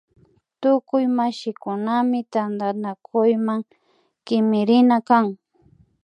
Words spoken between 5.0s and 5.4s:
kan